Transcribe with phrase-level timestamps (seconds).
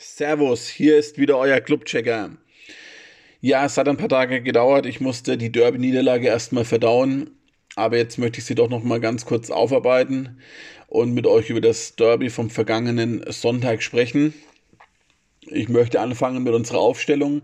[0.00, 2.30] Servus, hier ist wieder euer Clubchecker.
[3.40, 4.86] Ja, es hat ein paar Tage gedauert.
[4.86, 7.30] Ich musste die Derby-Niederlage erstmal verdauen.
[7.74, 10.40] Aber jetzt möchte ich sie doch nochmal ganz kurz aufarbeiten
[10.86, 14.34] und mit euch über das Derby vom vergangenen Sonntag sprechen.
[15.48, 17.42] Ich möchte anfangen mit unserer Aufstellung.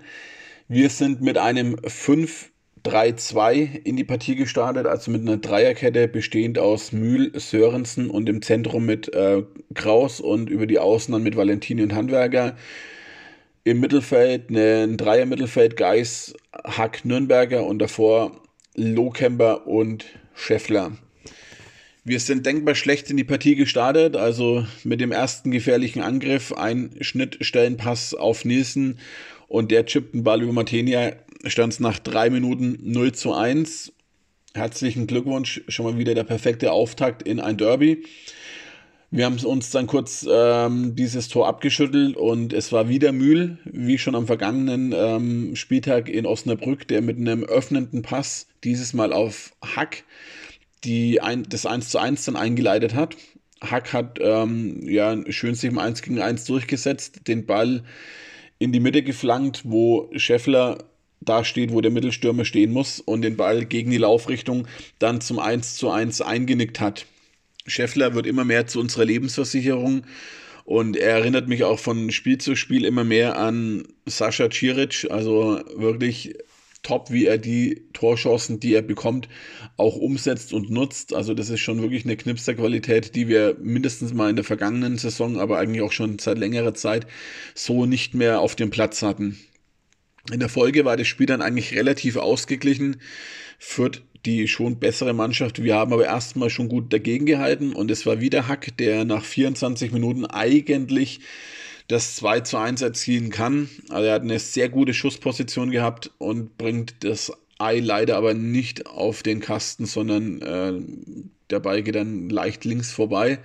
[0.68, 1.76] Wir sind mit einem
[2.84, 8.42] 5-3-2 in die Partie gestartet, also mit einer Dreierkette bestehend aus Mühl, Sörensen und im
[8.42, 9.42] Zentrum mit äh,
[9.74, 12.56] Kraus und über die Außen dann mit Valentini und Handwerker.
[13.64, 18.32] Im Mittelfeld ein Dreier-Mittelfeld, Geis, Hack, Nürnberger und davor
[18.74, 20.04] Lohkemper und
[20.34, 20.92] Scheffler.
[22.06, 26.90] Wir sind denkbar schlecht in die Partie gestartet, also mit dem ersten gefährlichen Angriff, ein
[27.00, 28.98] Schnittstellenpass auf Nielsen
[29.48, 31.12] und der chippt einen Ball über Matenia,
[31.46, 33.92] stand es nach drei Minuten 0 zu 1.
[34.54, 38.04] Herzlichen Glückwunsch, schon mal wieder der perfekte Auftakt in ein Derby.
[39.10, 43.98] Wir haben uns dann kurz ähm, dieses Tor abgeschüttelt und es war wieder Mühl, wie
[43.98, 49.52] schon am vergangenen ähm, Spieltag in Osnabrück, der mit einem öffnenden Pass dieses Mal auf
[49.62, 50.04] Hack
[50.84, 53.16] die ein, das 1 zu 1 dann eingeleitet hat.
[53.62, 57.82] Hack hat ähm, ja schön sich im 1 gegen 1 durchgesetzt, den Ball
[58.58, 60.78] in die Mitte geflankt, wo Scheffler
[61.24, 64.66] da steht, wo der Mittelstürmer stehen muss und den Ball gegen die Laufrichtung
[64.98, 67.06] dann zum 1 zu 1 eingenickt hat.
[67.66, 70.04] Scheffler wird immer mehr zu unserer Lebensversicherung
[70.64, 75.60] und er erinnert mich auch von Spiel zu Spiel immer mehr an Sascha Ciric, also
[75.76, 76.34] wirklich
[76.84, 79.28] top, wie er die Torchancen, die er bekommt,
[79.76, 81.14] auch umsetzt und nutzt.
[81.14, 85.40] Also das ist schon wirklich eine Knipsterqualität, die wir mindestens mal in der vergangenen Saison,
[85.40, 87.06] aber eigentlich auch schon seit längerer Zeit
[87.54, 89.38] so nicht mehr auf dem Platz hatten.
[90.32, 92.96] In der Folge war das Spiel dann eigentlich relativ ausgeglichen.
[93.58, 95.62] Fürth die schon bessere Mannschaft.
[95.62, 99.24] Wir haben aber erstmal schon gut dagegen gehalten und es war wieder Hack, der nach
[99.24, 101.20] 24 Minuten eigentlich
[101.88, 103.68] das 2 zu 1 erzielen kann.
[103.90, 108.86] Also er hat eine sehr gute Schussposition gehabt und bringt das Ei leider aber nicht
[108.86, 110.72] auf den Kasten, sondern äh,
[111.50, 113.38] der Ball geht dann leicht links vorbei.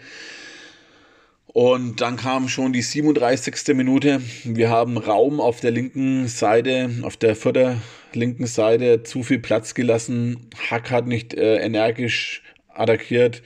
[1.54, 3.76] Und dann kam schon die 37.
[3.76, 4.22] Minute.
[4.44, 7.82] Wir haben Raum auf der linken Seite, auf der vierter
[8.14, 10.50] linken Seite zu viel Platz gelassen.
[10.70, 13.42] Hack hat nicht äh, energisch attackiert.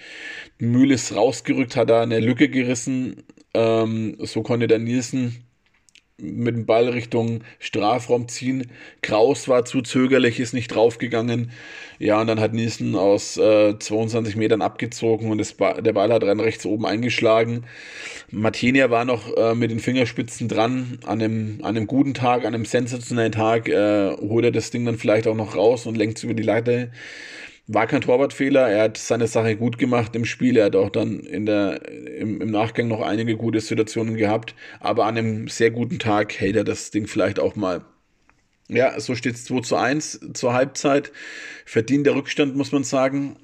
[0.58, 3.24] Mühle ist rausgerückt, hat da eine Lücke gerissen.
[3.53, 5.46] Ähm, so konnte der Nielsen
[6.18, 8.68] mit dem Ball Richtung Strafraum ziehen.
[9.01, 11.51] Kraus war zu zögerlich, ist nicht draufgegangen.
[12.00, 16.23] Ja, und dann hat Nielsen aus äh, 22 Metern abgezogen und ba der Ball hat
[16.23, 17.66] rein rechts oben eingeschlagen.
[18.29, 21.00] Martinia war noch äh, mit den Fingerspitzen dran.
[21.06, 24.85] An einem, an einem guten Tag, an einem sensationellen Tag äh, holt er das Ding
[24.85, 26.91] dann vielleicht auch noch raus und lenkt es über die Latte.
[27.68, 31.22] War kein Torwartfehler, er hat seine Sache gut gemacht im Spiel, er hat auch dann
[31.22, 35.97] in der, im, im Nachgang noch einige gute Situationen gehabt, aber an einem sehr guten
[35.97, 37.85] Tag hält er das Ding vielleicht auch mal.
[38.68, 41.13] Ja, so steht es 2 zu 1 zur Halbzeit.
[41.66, 43.38] Verdient der Rückstand, muss man sagen.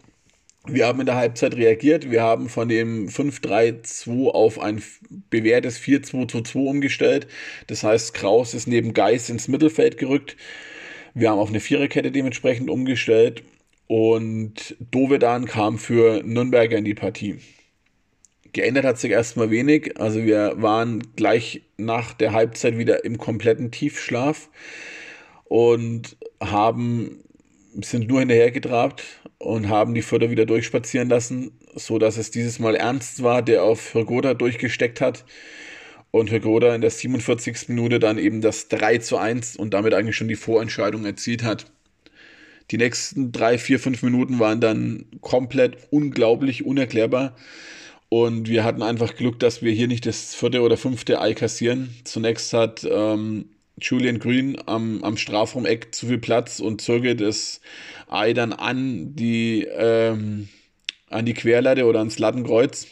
[0.68, 2.12] Wir haben in der Halbzeit reagiert.
[2.12, 4.82] Wir haben von dem 5-3-2 auf ein
[5.30, 7.28] bewährtes 4-2-2 umgestellt.
[7.68, 10.36] Das heißt, Kraus ist neben Geis ins Mittelfeld gerückt.
[11.14, 13.44] Wir haben auf eine Viererkette dementsprechend umgestellt
[13.90, 17.40] und Dovedan kam für Nürnberger in die Partie.
[18.54, 20.00] Geändert hat sich erstmal wenig.
[20.00, 24.50] Also wir waren gleich nach der Halbzeit wieder im kompletten Tiefschlaf
[25.46, 27.24] und haben,
[27.82, 29.04] sind nur hinterhergetrabt
[29.40, 33.64] und haben die Förder wieder durchspazieren lassen, so dass es dieses Mal Ernst war, der
[33.64, 35.26] auf Hirgoda durchgesteckt hat
[36.12, 37.70] und Hirgoda in der 47.
[37.70, 41.72] Minute dann eben das 3 zu 1 und damit eigentlich schon die Vorentscheidung erzielt hat.
[42.72, 47.36] Die nächsten drei, vier, fünf Minuten waren dann komplett unglaublich, unerklärbar.
[48.10, 51.96] Und wir hatten einfach Glück, dass wir hier nicht das vierte oder fünfte Ei kassieren.
[52.04, 57.62] Zunächst hat ähm, Julian Green am, am Strafraum-Eck zu viel Platz und zögert das
[58.08, 60.50] Ei dann an die, ähm,
[61.10, 62.88] an die Querlatte oder ans Lattenkreuz.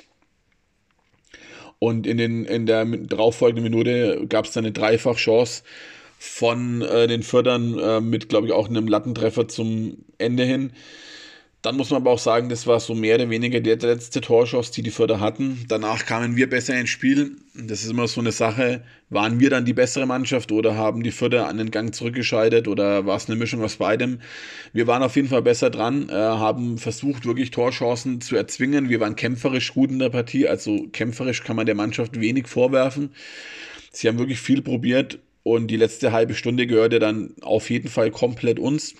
[1.79, 5.63] Und in, den, in der darauffolgenden Minute gab es dann eine Dreifach-Chance
[6.17, 10.71] von äh, den Fördern äh, mit, glaube ich, auch einem Lattentreffer zum Ende hin.
[11.63, 14.69] Dann muss man aber auch sagen, das war so mehr oder weniger der letzte Torschuss,
[14.71, 15.65] die die Förder hatten.
[15.67, 17.35] Danach kamen wir besser ins Spiel.
[17.55, 18.83] Das ist immer so eine Sache.
[19.09, 23.05] Waren wir dann die bessere Mannschaft oder haben die Förder an den Gang zurückgeschaltet oder
[23.07, 24.21] war es eine Mischung aus beidem?
[24.71, 28.87] Wir waren auf jeden Fall besser dran, äh, haben versucht, wirklich Torchancen zu erzwingen.
[28.87, 30.47] Wir waren kämpferisch gut in der Partie.
[30.47, 33.09] Also kämpferisch kann man der Mannschaft wenig vorwerfen.
[33.91, 35.19] Sie haben wirklich viel probiert
[35.53, 38.95] und die letzte halbe Stunde gehörte dann auf jeden Fall komplett uns.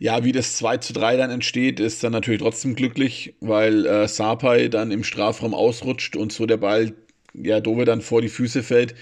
[0.00, 4.06] Ja, wie das 2 zu 3 dann entsteht, ist dann natürlich trotzdem glücklich, weil äh,
[4.06, 6.92] Sapai dann im Strafraum ausrutscht und so der Ball
[7.34, 8.94] ja, Dove dann vor die Füße fällt,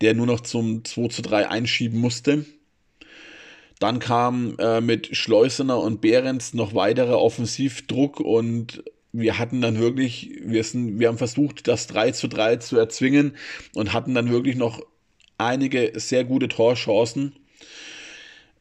[0.00, 2.44] der nur noch zum 2 zu 3 einschieben musste.
[3.78, 10.30] Dann kam äh, mit Schleusener und Behrens noch weiterer Offensivdruck und wir hatten dann wirklich,
[10.42, 13.36] wir, sind, wir haben versucht, das 3 zu 3 zu erzwingen
[13.74, 14.80] und hatten dann wirklich noch
[15.44, 17.34] einige sehr gute Torchancen.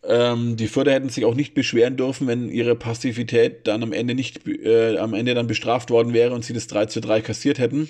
[0.04, 4.16] Ähm, die Förder hätten sich auch nicht beschweren dürfen, wenn ihre Passivität dann am Ende
[4.16, 7.60] nicht äh, am Ende dann bestraft worden wäre und sie das 3 zu 3 kassiert
[7.60, 7.90] hätten.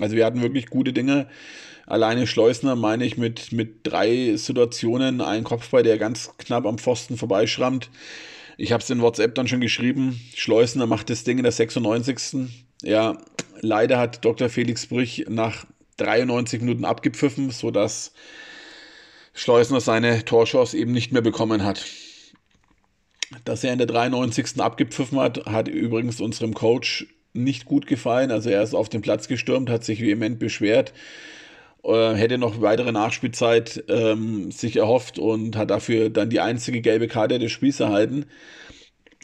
[0.00, 1.28] Also wir hatten wirklich gute Dinge.
[1.86, 7.18] Alleine Schleusner meine ich mit, mit drei Situationen, ein Kopfball, der ganz knapp am Pfosten
[7.18, 7.90] vorbeischrammt.
[8.56, 10.18] Ich habe es in WhatsApp dann schon geschrieben.
[10.34, 12.48] Schleusner macht das Ding in der 96.
[12.82, 13.18] Ja,
[13.60, 14.48] leider hat Dr.
[14.48, 15.66] Felix Brüch nach
[15.96, 18.12] 93 Minuten abgepfiffen, sodass
[19.34, 21.84] Schleusner seine Torchance eben nicht mehr bekommen hat.
[23.44, 24.60] Dass er in der 93.
[24.60, 28.30] abgepfiffen hat, hat übrigens unserem Coach nicht gut gefallen.
[28.30, 30.92] Also er ist auf den Platz gestürmt, hat sich vehement beschwert,
[31.82, 37.08] äh, hätte noch weitere Nachspielzeit ähm, sich erhofft und hat dafür dann die einzige gelbe
[37.08, 38.26] Karte des Spiels erhalten.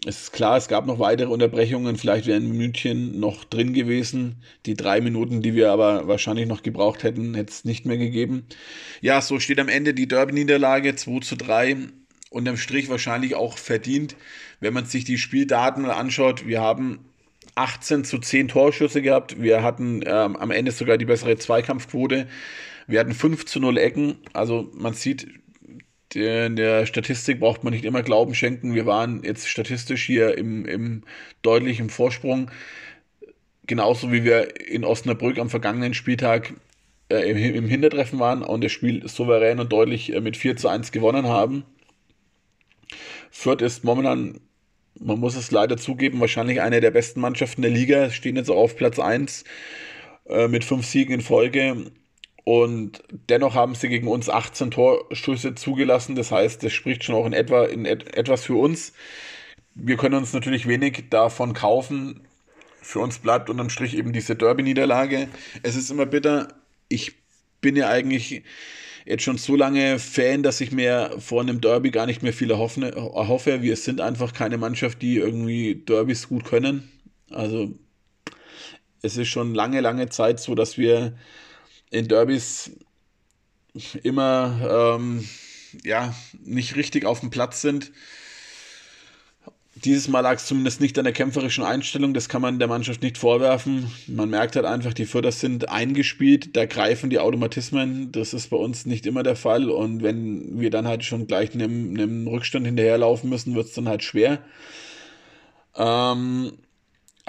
[0.07, 4.37] Es ist klar, es gab noch weitere Unterbrechungen, vielleicht wären München noch drin gewesen.
[4.65, 8.47] Die drei Minuten, die wir aber wahrscheinlich noch gebraucht hätten, hätte es nicht mehr gegeben.
[9.03, 11.77] Ja, so steht am Ende die Derby-Niederlage 2 zu 3.
[12.31, 14.17] Unterm Strich wahrscheinlich auch verdient,
[14.61, 16.47] wenn man sich die Spieldaten mal anschaut.
[16.47, 17.01] Wir haben
[17.57, 19.43] 18 zu 10 Torschüsse gehabt.
[19.43, 22.27] Wir hatten ähm, am Ende sogar die bessere Zweikampfquote.
[22.87, 24.17] Wir hatten 5 zu 0 Ecken.
[24.33, 25.29] Also man sieht,
[26.15, 28.75] in der Statistik braucht man nicht immer Glauben schenken.
[28.75, 31.03] Wir waren jetzt statistisch hier im, im
[31.43, 32.51] deutlichen Vorsprung.
[33.67, 36.55] Genauso wie wir in Osnabrück am vergangenen Spieltag
[37.11, 40.69] äh, im, im Hintertreffen waren und das Spiel souverän und deutlich äh, mit 4 zu
[40.69, 41.65] 1 gewonnen haben.
[43.31, 44.41] Fürth ist momentan,
[44.99, 48.57] man muss es leider zugeben, wahrscheinlich eine der besten Mannschaften der Liga, stehen jetzt auch
[48.57, 49.45] auf Platz 1
[50.29, 51.93] äh, mit fünf Siegen in Folge
[52.45, 56.17] und dennoch haben sie gegen uns 18 Torschüsse zugelassen.
[56.17, 58.93] Das heißt, das spricht schon auch in etwa in et etwas für uns.
[59.75, 62.27] Wir können uns natürlich wenig davon kaufen.
[62.83, 65.29] Für uns bleibt unterm Strich eben diese Derby-Niederlage.
[65.63, 66.49] Es ist immer bitter.
[66.89, 67.13] Ich
[67.61, 68.43] bin ja eigentlich
[69.05, 72.51] jetzt schon so lange Fan, dass ich mir vor einem Derby gar nicht mehr viel
[72.51, 72.83] erhoffe.
[72.83, 73.63] erhoffe.
[73.63, 76.91] Wir sind einfach keine Mannschaft, die irgendwie Derbys gut können.
[77.31, 77.73] Also
[79.03, 81.17] es ist schon lange, lange Zeit so, dass wir
[81.91, 82.71] in Derbys
[84.03, 85.29] immer ähm,
[85.85, 87.93] ja, nicht richtig auf dem Platz sind.
[89.77, 93.03] Dieses Mal lag es zumindest nicht an der kämpferischen Einstellung, das kann man der Mannschaft
[93.03, 93.91] nicht vorwerfen.
[94.09, 98.57] Man merkt halt einfach, die Förder sind eingespielt, da greifen die Automatismen, das ist bei
[98.57, 102.67] uns nicht immer der Fall und wenn wir dann halt schon gleich einem, einem Rückstand
[102.67, 104.43] hinterherlaufen müssen, wird es dann halt schwer.
[105.77, 106.53] Ähm,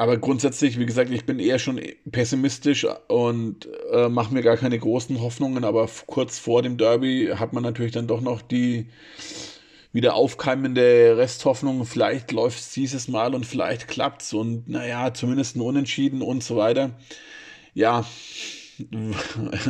[0.02, 1.80] aber grundsätzlich, wie gesagt, ich bin eher schon
[2.12, 5.64] pessimistisch und äh, mache mir gar keine großen Hoffnungen.
[5.64, 8.88] Aber kurz vor dem Derby hat man natürlich dann doch noch die
[9.94, 11.86] wieder aufkeimende Resthoffnung.
[11.86, 14.34] Vielleicht läuft es dieses Mal und vielleicht klappt es.
[14.34, 16.98] Und naja, zumindest ein Unentschieden und so weiter.
[17.76, 18.04] Ja,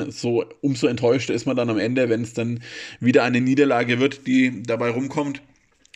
[0.08, 2.62] so umso enttäuschter ist man dann am Ende, wenn es dann
[3.02, 5.42] wieder eine Niederlage wird, die dabei rumkommt.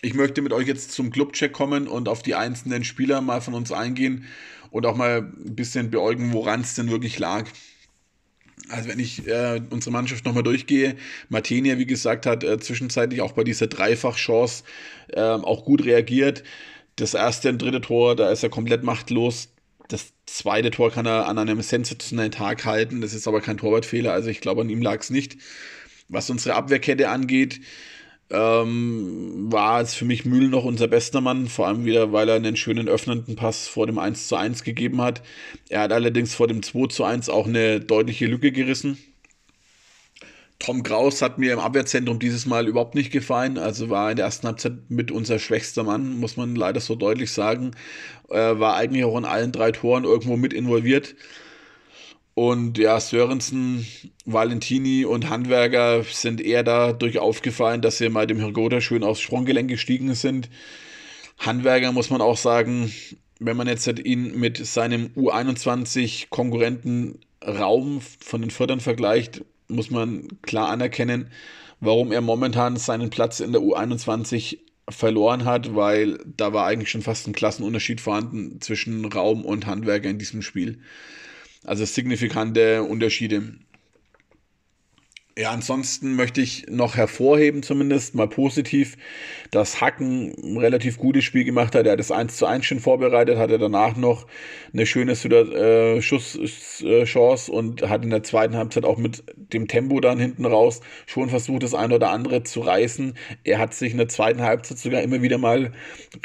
[0.05, 3.55] Ich möchte mit euch jetzt zum Clubcheck kommen und auf die einzelnen Spieler mal von
[3.55, 4.25] uns eingehen
[4.69, 7.49] und auch mal ein bisschen beäugen, woran es denn wirklich lag.
[8.69, 10.95] Also wenn ich äh, unsere Mannschaft nochmal durchgehe,
[11.29, 14.63] Martinia, wie gesagt, hat äh, zwischenzeitlich auch bei dieser Dreifachchance
[15.07, 16.43] äh, auch gut reagiert.
[16.97, 19.55] Das erste und dritte Tor, da ist er komplett machtlos.
[19.87, 23.01] Das zweite Tor kann er an einem sensationellen Tag halten.
[23.01, 25.37] Das ist aber kein Torwartfehler, also ich glaube, an ihm lag es nicht.
[26.09, 27.59] Was unsere Abwehrkette angeht,
[28.31, 32.35] ähm, war es für mich Mühl noch unser bester Mann, vor allem wieder, weil er
[32.35, 35.21] einen schönen öffnenden Pass vor dem 1 zu 1 gegeben hat.
[35.69, 38.97] Er hat allerdings vor dem 2 zu 1 auch eine deutliche Lücke gerissen.
[40.59, 43.57] Tom Kraus hat mir im Abwehrzentrum dieses Mal überhaupt nicht gefallen.
[43.57, 47.31] Also war in der ersten Halbzeit mit unser schwächster Mann, muss man leider so deutlich
[47.31, 47.71] sagen.
[48.29, 51.15] Äh, war eigentlich auch in allen drei Toren irgendwo mit involviert.
[52.35, 53.87] Und ja, Sörensen,
[54.25, 59.69] Valentini und Handwerker sind eher dadurch aufgefallen, dass sie mal dem Hirgoda schön aufs Sprunggelenk
[59.69, 60.49] gestiegen sind.
[61.39, 62.91] Handwerker muss man auch sagen,
[63.39, 70.69] wenn man jetzt ihn mit seinem U21-Konkurrenten Raum von den Fördern vergleicht, muss man klar
[70.69, 71.31] anerkennen,
[71.79, 74.57] warum er momentan seinen Platz in der U21
[74.89, 80.09] verloren hat, weil da war eigentlich schon fast ein Klassenunterschied vorhanden zwischen Raum und Handwerker
[80.09, 80.79] in diesem Spiel.
[81.65, 83.55] Also signifikante Unterschiede.
[85.37, 88.95] Ja, ansonsten möchte ich noch hervorheben, zumindest mal positiv,
[89.51, 91.85] dass Hacken ein relativ gutes Spiel gemacht hat.
[91.85, 94.27] Er hat das 1 zu 1 schon vorbereitet, hatte danach noch
[94.71, 100.19] eine schöne äh, Schusschance und hat in der zweiten Halbzeit auch mit dem Tempo dann
[100.21, 103.17] hinten raus schon versucht, das eine oder andere zu reißen.
[103.43, 105.73] Er hat sich in der zweiten Halbzeit sogar immer wieder mal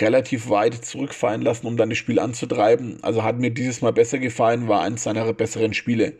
[0.00, 3.02] relativ weit zurückfallen lassen, um dann das Spiel anzutreiben.
[3.02, 6.12] Also hat mir dieses Mal besser gefallen, war eins seiner besseren Spiele.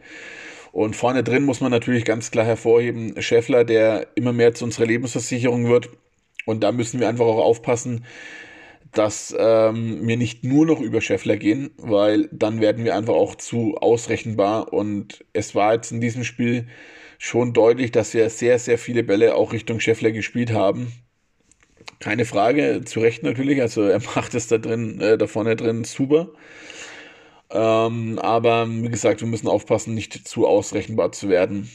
[0.73, 4.87] Und vorne drin muss man natürlich ganz klar hervorheben, Scheffler, der immer mehr zu unserer
[4.87, 5.91] Lebensversicherung wird.
[6.47, 8.05] Und da müssen wir einfach auch aufpassen,
[8.93, 13.35] dass ähm, wir nicht nur noch über Scheffler gehen, weil dann werden wir einfach auch
[13.35, 14.73] zu ausrechenbar.
[14.73, 16.67] Und es war jetzt in diesem Spiel
[17.19, 20.93] schon deutlich, dass wir sehr, sehr viele Bälle auch Richtung Scheffler gespielt haben.
[22.00, 23.61] Keine Frage, zu Recht natürlich.
[23.61, 26.31] Also er macht es da drin, äh, da vorne drin super.
[27.50, 31.69] Ähm, aber wie gesagt, wir müssen aufpassen, nicht zu ausrechenbar zu werden.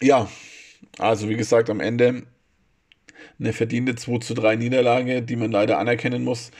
[0.00, 0.28] Ja,
[0.98, 2.24] also wie gesagt, am Ende
[3.40, 6.50] eine verdiente 2 zu 3 Niederlage, die man leider anerkennen muss.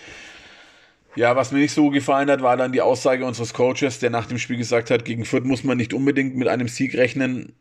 [1.16, 4.26] Ja, was mir nicht so gefallen hat, war dann die Aussage unseres Coaches, der nach
[4.26, 7.54] dem Spiel gesagt hat, gegen Fürth muss man nicht unbedingt mit einem Sieg rechnen.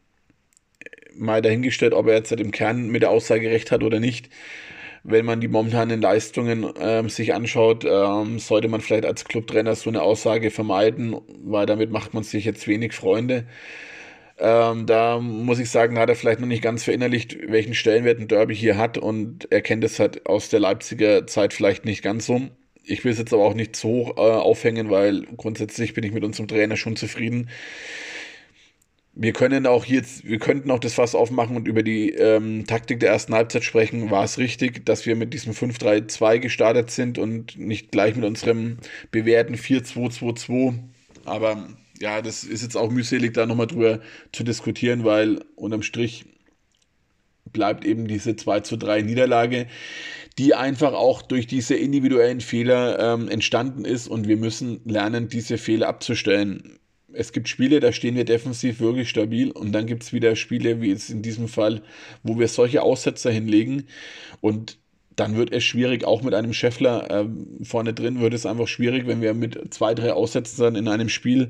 [1.15, 4.29] Mal dahingestellt, ob er jetzt im Kern mit der Aussage recht hat oder nicht
[5.07, 9.89] wenn man die momentanen Leistungen ähm, sich anschaut, ähm, sollte man vielleicht als Clubtrainer so
[9.89, 13.45] eine Aussage vermeiden, weil damit macht man sich jetzt wenig Freunde.
[14.37, 18.27] Ähm, da muss ich sagen, hat er vielleicht noch nicht ganz verinnerlicht, welchen Stellenwert ein
[18.27, 22.25] Derby hier hat und er kennt es halt aus der Leipziger Zeit vielleicht nicht ganz
[22.25, 22.41] so.
[22.83, 26.11] Ich will es jetzt aber auch nicht zu hoch äh, aufhängen, weil grundsätzlich bin ich
[26.11, 27.49] mit unserem Trainer schon zufrieden
[29.19, 32.99] wir können auch jetzt, wir könnten auch das Fass aufmachen und über die ähm, Taktik
[32.99, 34.11] der ersten Halbzeit sprechen.
[34.11, 38.77] War es richtig, dass wir mit diesem 5-3-2 gestartet sind und nicht gleich mit unserem
[39.09, 40.75] bewährten 4-2-2-2?
[41.25, 41.67] Aber
[41.99, 46.25] ja, das ist jetzt auch mühselig, da nochmal drüber zu diskutieren, weil unterm Strich
[47.51, 49.65] bleibt eben diese 2 3 Niederlage,
[50.37, 55.57] die einfach auch durch diese individuellen Fehler ähm, entstanden ist und wir müssen lernen, diese
[55.57, 56.77] Fehler abzustellen
[57.13, 60.81] es gibt Spiele, da stehen wir defensiv wirklich stabil und dann gibt es wieder Spiele,
[60.81, 61.81] wie jetzt in diesem Fall,
[62.23, 63.87] wo wir solche Aussetzer hinlegen
[64.41, 64.77] und
[65.17, 67.27] dann wird es schwierig, auch mit einem Scheffler äh,
[67.63, 71.49] vorne drin wird es einfach schwierig, wenn wir mit zwei, drei Aussetzern in einem Spiel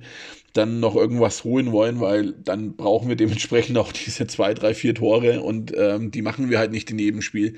[0.53, 4.95] dann noch irgendwas holen wollen, weil dann brauchen wir dementsprechend auch diese zwei, drei, vier
[4.95, 7.55] Tore und ähm, die machen wir halt nicht in jedem Spiel.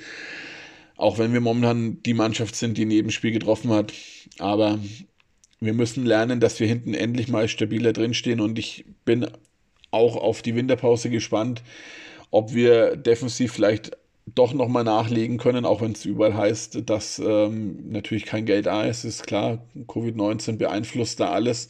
[0.98, 3.94] Auch wenn wir momentan die Mannschaft sind, die in jedem Spiel getroffen hat.
[4.40, 4.80] Aber
[5.60, 9.28] wir müssen lernen, dass wir hinten endlich mal stabiler drinstehen und ich bin
[9.92, 11.64] auch auf die Winterpause gespannt,
[12.32, 13.98] ob wir defensiv vielleicht
[14.36, 18.84] doch nochmal nachlegen können, auch wenn es überall heißt, dass ähm, natürlich kein Geld da
[18.84, 21.70] ist, ist klar, Covid-19 beeinflusst da alles,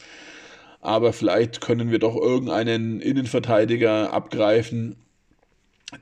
[0.81, 4.97] aber vielleicht können wir doch irgendeinen Innenverteidiger abgreifen,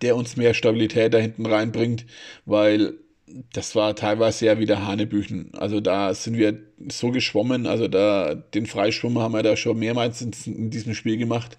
[0.01, 2.05] der uns mehr Stabilität da hinten reinbringt,
[2.45, 2.95] weil
[3.53, 5.51] das war teilweise ja wieder Hanebüchen.
[5.57, 10.21] Also da sind wir so geschwommen, also da den Freischwimmer haben wir da schon mehrmals
[10.21, 11.57] in, in diesem Spiel gemacht.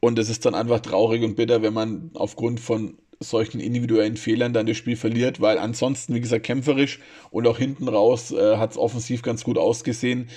[0.00, 4.52] Und es ist dann einfach traurig und bitter, wenn man aufgrund von solchen individuellen Fehlern
[4.52, 7.00] dann das Spiel verliert, weil ansonsten, wie gesagt, kämpferisch
[7.30, 10.28] und auch hinten raus äh, hat es offensiv ganz gut ausgesehen.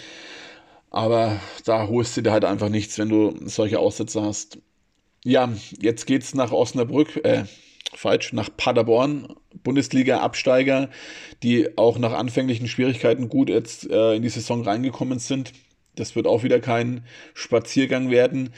[0.89, 4.59] Aber da holst du dir halt einfach nichts, wenn du solche Aussätze hast.
[5.23, 7.45] Ja, jetzt geht's nach Osnabrück, äh,
[7.93, 10.89] falsch, nach Paderborn, Bundesliga-Absteiger,
[11.43, 15.53] die auch nach anfänglichen Schwierigkeiten gut jetzt äh, in die Saison reingekommen sind.
[15.95, 18.53] Das wird auch wieder kein Spaziergang werden.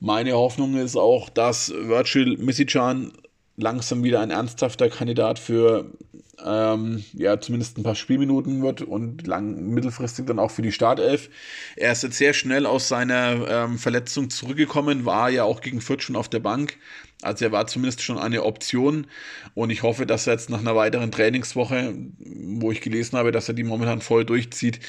[0.00, 3.12] Meine Hoffnung ist auch, dass Virgil Missicjan
[3.56, 5.86] langsam wieder ein ernsthafter Kandidat für
[6.44, 11.30] ähm, ja, zumindest ein paar Spielminuten wird und lang, mittelfristig dann auch für die Startelf.
[11.76, 16.02] Er ist jetzt sehr schnell aus seiner ähm, Verletzung zurückgekommen, war ja auch gegen Fürth
[16.02, 16.76] schon auf der Bank.
[17.22, 19.06] Also er war zumindest schon eine Option
[19.54, 23.48] und ich hoffe, dass er jetzt nach einer weiteren Trainingswoche, wo ich gelesen habe, dass
[23.48, 24.80] er die momentan voll durchzieht,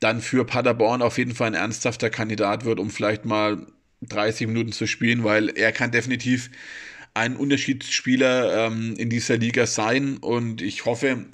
[0.00, 3.66] dann für Paderborn auf jeden Fall ein ernsthafter Kandidat wird, um vielleicht mal
[4.02, 6.50] 30 Minuten zu spielen, weil er kann definitiv
[7.14, 11.26] ein Unterschiedsspieler ähm, in dieser Liga sein und ich hoffe,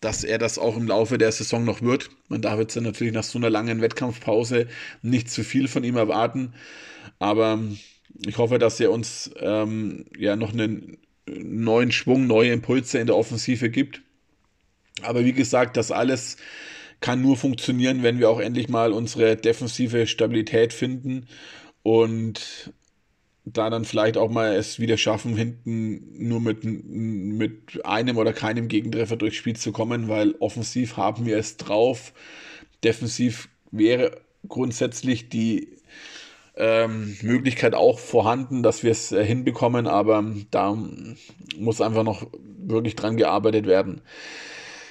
[0.00, 2.10] dass er das auch im Laufe der Saison noch wird.
[2.28, 4.66] Man darf jetzt natürlich nach so einer langen Wettkampfpause
[5.00, 6.54] nicht zu viel von ihm erwarten,
[7.18, 7.60] aber
[8.26, 13.16] ich hoffe, dass er uns ähm, ja noch einen neuen Schwung, neue Impulse in der
[13.16, 14.02] Offensive gibt.
[15.02, 16.36] Aber wie gesagt, das alles
[17.00, 21.26] kann nur funktionieren, wenn wir auch endlich mal unsere defensive Stabilität finden
[21.82, 22.72] und
[23.44, 28.68] da dann vielleicht auch mal es wieder schaffen, hinten nur mit, mit einem oder keinem
[28.68, 32.12] Gegentreffer durchs Spiel zu kommen, weil offensiv haben wir es drauf.
[32.84, 35.68] Defensiv wäre grundsätzlich die
[36.56, 40.76] ähm, Möglichkeit auch vorhanden, dass wir es äh, hinbekommen, aber da
[41.58, 42.26] muss einfach noch
[42.58, 44.02] wirklich dran gearbeitet werden.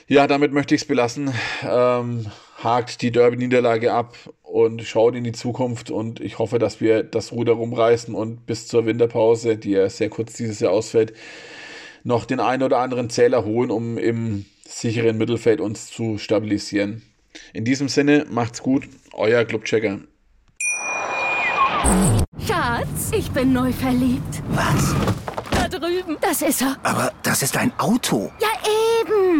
[0.08, 1.34] Ja, damit möchte ich es belassen.
[1.63, 2.25] Ähm,
[2.62, 4.17] hakt die Derby-Niederlage ab
[4.51, 8.67] und schaut in die Zukunft und ich hoffe, dass wir das Ruder rumreißen und bis
[8.67, 11.13] zur Winterpause, die ja sehr kurz dieses Jahr ausfällt,
[12.03, 17.01] noch den einen oder anderen Zähler holen, um im sicheren Mittelfeld uns zu stabilisieren.
[17.53, 20.00] In diesem Sinne, macht's gut, euer Clubchecker.
[22.46, 24.43] Schatz, ich bin neu verliebt.
[24.50, 24.93] Was?
[25.51, 26.17] Da drüben.
[26.20, 26.75] Das ist er.
[26.84, 28.31] Aber das ist ein Auto.